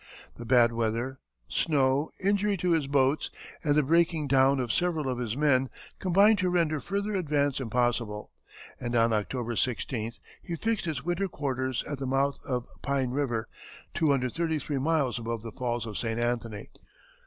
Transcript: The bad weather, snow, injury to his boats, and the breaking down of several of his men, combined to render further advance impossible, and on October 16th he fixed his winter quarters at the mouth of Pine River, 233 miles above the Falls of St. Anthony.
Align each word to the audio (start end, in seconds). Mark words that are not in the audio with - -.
The 0.35 0.45
bad 0.47 0.71
weather, 0.71 1.19
snow, 1.47 2.09
injury 2.23 2.57
to 2.57 2.71
his 2.71 2.87
boats, 2.87 3.29
and 3.63 3.75
the 3.75 3.83
breaking 3.83 4.29
down 4.29 4.59
of 4.59 4.73
several 4.73 5.07
of 5.07 5.19
his 5.19 5.37
men, 5.37 5.69
combined 5.99 6.39
to 6.39 6.49
render 6.49 6.79
further 6.79 7.13
advance 7.13 7.59
impossible, 7.59 8.31
and 8.79 8.95
on 8.95 9.13
October 9.13 9.53
16th 9.53 10.19
he 10.41 10.55
fixed 10.55 10.85
his 10.85 11.03
winter 11.05 11.27
quarters 11.27 11.83
at 11.83 11.99
the 11.99 12.07
mouth 12.07 12.39
of 12.47 12.65
Pine 12.81 13.11
River, 13.11 13.47
233 13.93 14.79
miles 14.79 15.19
above 15.19 15.43
the 15.43 15.51
Falls 15.51 15.85
of 15.85 15.99
St. 15.99 16.19
Anthony. 16.19 16.69